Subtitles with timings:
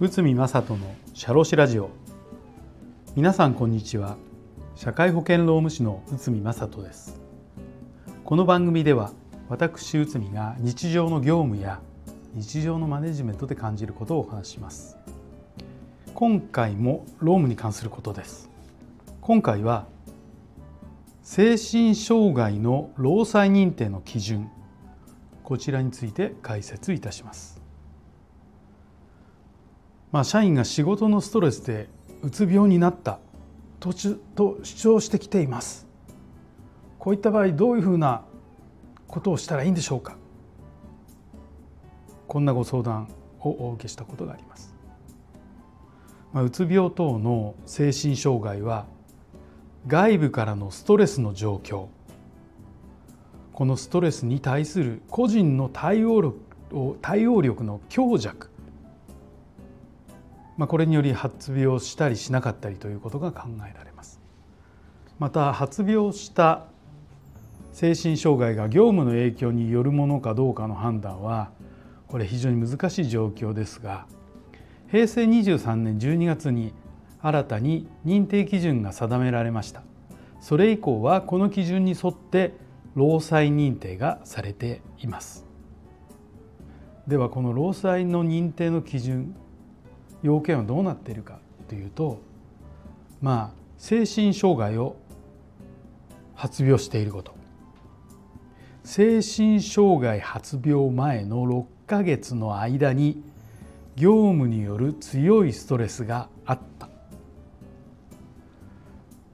[0.00, 1.90] 内海正人のシャロシラジオ。
[3.14, 4.16] 皆さんこんにちは。
[4.76, 7.20] 社会保険労務士の内海正人です。
[8.24, 9.12] この番組では
[9.50, 11.82] 私内海が日常の業務や
[12.32, 14.96] 日常のマネジメントで感じることをお話します。
[16.14, 18.48] 今回も労務に関することです。
[19.20, 19.86] 今回は
[21.22, 24.50] 精神障害の労災認定の基準
[25.48, 27.58] こちらについて解説いたします。
[30.12, 31.88] まあ、社員が仕事のストレスで
[32.22, 33.18] うつ病になった
[33.80, 33.94] と
[34.34, 35.86] と主張してきています。
[36.98, 38.26] こういった場合どういうふうな
[39.06, 40.18] ことをしたらいいんでしょうか？
[42.26, 43.08] こんなご相談
[43.40, 44.74] をお受けしたことがあります、
[46.34, 48.84] まあ、うつ病等の精神障害は
[49.86, 51.86] 外部からのストレスの状況
[53.58, 56.38] このストレスに対する個人の対応力
[57.02, 58.50] 対応力の強弱
[60.56, 64.20] まあ、これにより発病したりしなかったりということが考えられます。
[65.18, 66.66] また発病した
[67.72, 71.50] 精神障害が業務の影響によるものかどうかの判断は
[72.06, 74.06] これ非常に難しい状況ですが
[74.88, 76.72] 平成23年12月に
[77.20, 79.82] 新たに認定基準が定められました
[80.40, 85.46] それ以降はこの基準に沿って労災認定がされています。
[87.06, 89.34] ではこの労災の認定の基準
[90.22, 91.38] 要件はどうなっているか
[91.68, 92.20] というと
[93.22, 94.96] まあ精神障害を
[96.34, 97.36] 発病していること。
[98.84, 103.22] 精神障害発病前の6ヶ月の間に
[103.96, 106.88] 業務による強いストレスがあった。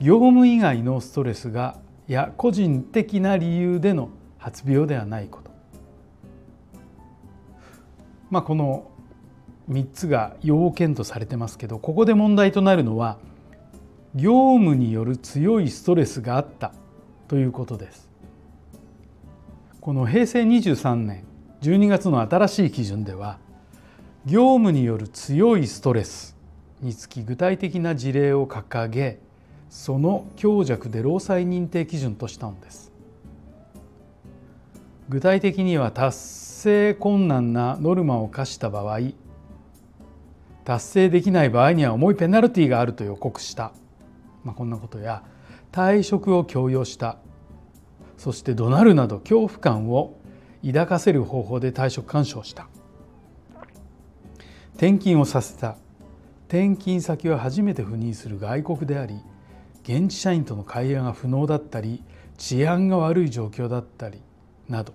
[0.00, 1.78] 業務以外のストレスが
[2.12, 5.50] や個人的な理由での発病ではないこと
[8.30, 8.90] まあこの
[9.70, 13.18] 3つが要件とされてますけどここで問題となるのは
[14.16, 16.72] 業務による強いストレスがあった
[17.28, 18.10] ということです。
[19.80, 21.24] この平成23年
[21.62, 23.38] 12月の新しい基準では
[24.26, 26.36] 業務による強いストレス
[26.80, 29.20] につき具体的な事例を掲げ
[29.70, 32.92] その強弱で労災認定基準としたのです。
[35.08, 39.00] 具体的には達成困難なノルマを課した場合
[40.64, 43.72] 達成できない場合には重いペナルティがあると予告した、
[44.44, 45.24] まあ、こんなことや
[45.72, 47.18] 退職を強要した。
[48.18, 50.18] そして怒鳴るなど恐怖感を
[50.64, 52.68] 抱かせる方法で退職干渉した。
[54.74, 55.76] 転勤をさせた。
[56.48, 59.20] 転勤先は初めて赴任する外国であり
[59.90, 62.04] 現地社員との会話が不能だったり
[62.38, 64.22] 治安が悪い状況だったり
[64.68, 64.92] など。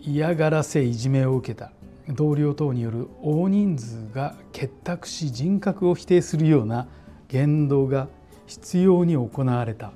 [0.00, 1.70] 嫌がらせいじめを受けた。
[2.08, 6.88] 同僚等による大人数が結託し人格を否定するような
[7.28, 8.08] 言動が
[8.46, 9.92] 必要に行われた。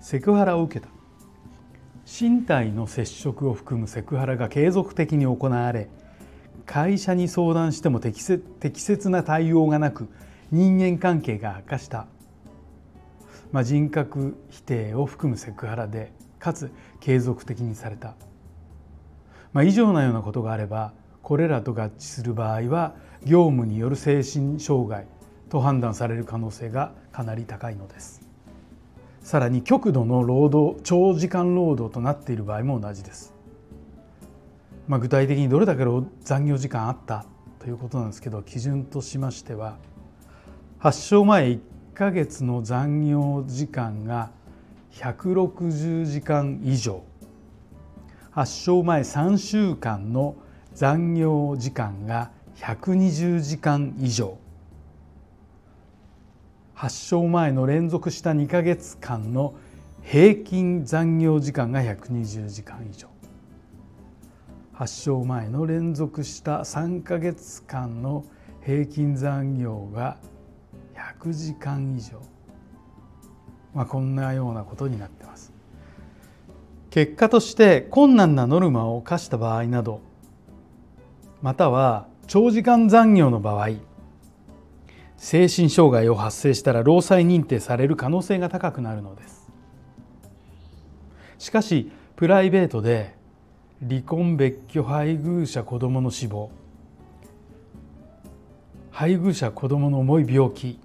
[0.00, 0.88] セクハラを受けた。
[2.04, 5.88] 身体の接触を含むセクハラが継続的に行われ
[6.66, 10.08] 会社に相談しても適切適切な対応がなく
[10.50, 12.06] 人間関係が悪化した、
[13.52, 16.70] まあ、人格否定を含むセクハラでかつ
[17.00, 18.14] 継続的にされた。
[19.52, 22.94] まあ、以上のようなことがあればこれらと合致する場合は
[23.24, 25.06] 業務による精神障害
[25.48, 28.20] と判断される可能性がかなり高いのです。
[29.22, 33.33] さらに極度の労働長時間労働となっている場合も同じです、
[34.86, 37.24] まあ、具体的にどれだけの残業時間あった
[37.58, 39.78] ということなんですけど基準としましては
[40.78, 41.60] 発症前1
[41.94, 44.30] ヶ月の残業時間が
[44.92, 47.02] 160時間以上。
[48.30, 50.36] 発症前3週間の
[50.74, 54.38] 残業時間が120時間以上。
[56.74, 59.54] 発症前の連続した2か月間の
[60.02, 63.13] 平均残業時間が120時間以上。
[64.74, 68.24] 発症前の連続した3か月間の
[68.64, 70.18] 平均残業が
[71.22, 72.20] 100時間以上、
[73.72, 75.54] まあ、こんなようなことになってます。
[76.94, 80.00] 結果として困難なノルマを課した場合など
[81.42, 83.70] または長時間残業の場合
[85.16, 89.50] 精神障害を発生したら労災認定される可能性が高くなるのです
[91.38, 93.16] しかしプライベートで
[93.86, 96.50] 離婚別居配偶者子どもの死亡。
[98.90, 100.80] 配偶者子どもの重い病気。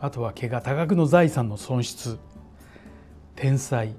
[0.00, 2.18] あとは怪我多額の財産の損失。
[3.36, 3.94] 天災。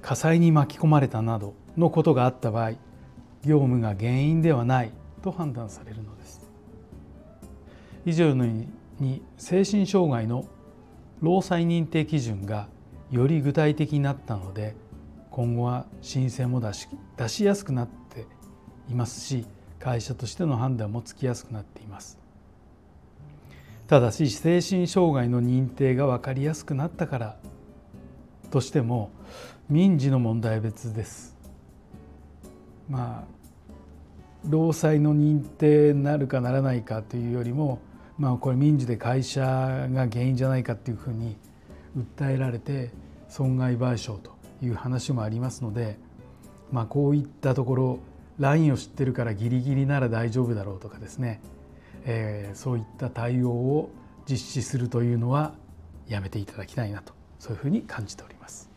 [0.00, 1.54] 火災に巻き込まれたなど。
[1.76, 2.72] のことがあった場合
[3.42, 4.92] 業務が原因ではない。
[5.22, 6.48] と判断されるのです。
[8.06, 10.44] 以上のように精神障害の
[11.20, 12.68] 労災認定基準が
[13.10, 14.74] より具体的になったので
[15.32, 18.26] 今後は申請も出し出しやすくなって
[18.90, 19.46] いますし
[19.80, 22.18] 会社としての判断もつきやすくなっています。
[23.88, 27.36] ただし精神障害の認定が分かりやすくなったから
[28.50, 29.10] としても
[29.68, 31.34] 民事の問題別です。
[32.88, 33.32] まあ
[34.48, 37.80] 労災の認定になるかならないかというよりも
[38.18, 41.38] まあこれ民事で会社が原因じゃないかっていうふうに
[41.96, 42.90] 訴えられて
[43.28, 45.98] 損害賠償という話もありますので、
[46.70, 47.98] まあ、こういったところ
[48.38, 51.40] ラインを知ってるからギリギリなら大丈夫だろうとかですね、
[52.04, 53.90] えー、そういった対応を
[54.28, 55.54] 実施するというのは
[56.08, 58.70] やめていただきたいなとそういうふうに感じております。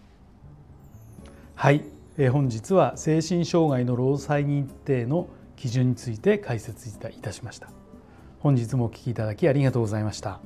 [1.56, 1.86] はい、
[2.18, 7.70] えー、本日は精神障害の労災認定の基準について解説いたしました。
[8.40, 10.40] 本日もお聞きいただきありがとうございました。